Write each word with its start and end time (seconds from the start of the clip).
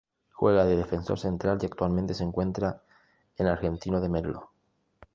Juega 0.33 0.65
de 0.65 0.77
defensor 0.77 1.19
central 1.19 1.59
y 1.61 1.67
actualmente 1.67 2.15
se 2.15 2.23
encuentra 2.23 2.81
en 3.37 3.45
Argentino 3.45 4.01
de 4.01 4.09
Merlo. 4.09 4.49